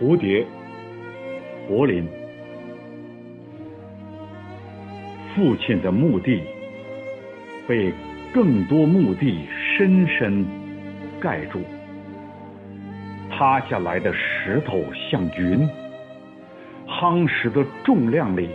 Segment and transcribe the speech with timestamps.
[0.00, 0.44] 蝴蝶，
[1.68, 2.04] 柏林。
[5.34, 6.42] 父亲的墓地
[7.68, 7.92] 被
[8.32, 9.46] 更多墓地
[9.76, 10.44] 深深
[11.20, 11.60] 盖住，
[13.30, 15.68] 塌下来的石头像云，
[16.88, 18.48] 夯实的重量里，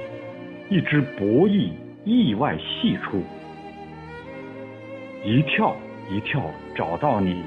[0.69, 1.69] 一只博弈
[2.03, 3.23] 意外细出，
[5.23, 5.73] 一跳
[6.11, 6.43] 一跳
[6.75, 7.43] 找到你。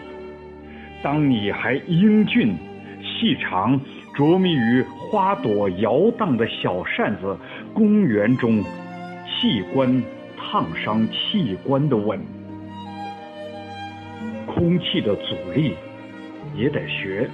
[1.03, 2.55] 当你还英俊、
[3.23, 3.81] 细长，
[4.17, 7.39] 着迷于花朵摇荡的小扇子，
[7.73, 8.61] 公园中，
[9.29, 10.03] 器官
[10.37, 12.19] 烫伤器官的吻，
[14.45, 15.75] 空气的阻力
[16.57, 17.31] 也得学。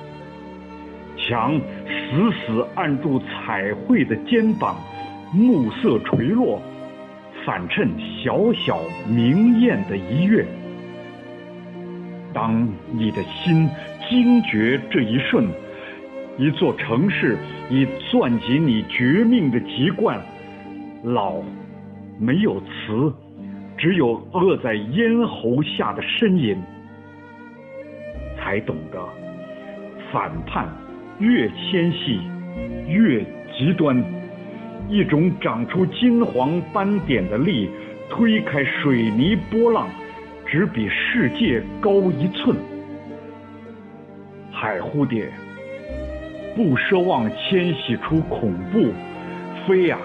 [1.16, 4.76] 墙死死按住彩绘的肩膀，
[5.32, 6.60] 暮色垂落，
[7.46, 7.88] 反衬
[8.22, 8.78] 小小
[9.08, 10.44] 明艳的一跃。
[12.34, 13.66] 当你的心
[14.10, 15.48] 惊觉这一瞬，
[16.38, 17.36] 一座城市
[17.68, 20.20] 已攥紧你绝命的籍贯，
[21.02, 21.42] 老
[22.16, 23.12] 没有词，
[23.76, 26.56] 只有扼在咽喉下的呻吟，
[28.38, 29.04] 才懂得
[30.12, 30.68] 反叛
[31.18, 32.20] 越纤细
[32.86, 34.00] 越极端，
[34.88, 37.68] 一种长出金黄斑点的力，
[38.08, 39.88] 推开水泥波浪。
[40.50, 42.56] 只比世界高一寸。
[44.50, 45.30] 海蝴蝶
[46.58, 48.92] 不奢望迁徙出恐怖，
[49.64, 49.96] 飞呀！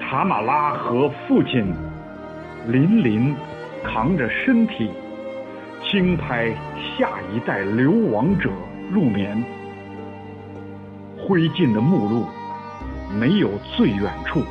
[0.00, 1.72] 塔马拉和父亲
[2.66, 3.32] 林林
[3.84, 4.90] 扛着身体，
[5.84, 6.48] 轻拍
[6.98, 8.50] 下一代流亡者
[8.90, 9.40] 入眠。
[11.16, 12.26] 灰烬的目录
[13.16, 14.42] 没有最远处。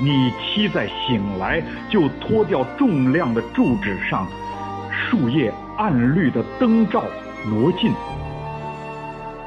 [0.00, 4.26] 你期在醒来就脱掉重量的住址上，
[4.90, 7.04] 树叶暗绿的灯罩
[7.48, 7.92] 挪近。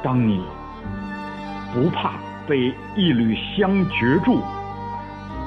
[0.04, 0.44] 当你
[1.76, 2.14] 不怕
[2.48, 4.42] 被一缕香绝住，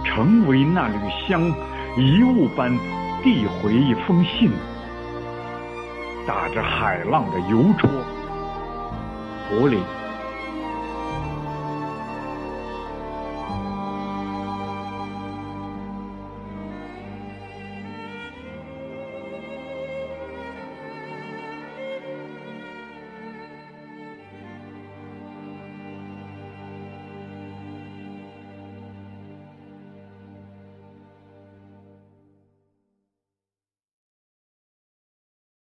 [0.04, 0.94] 成为那缕
[1.26, 1.40] 香，
[1.96, 2.70] 遗物般
[3.22, 4.50] 递回一封信，
[6.26, 7.88] 打着海浪的邮戳，
[9.48, 9.78] 湖里。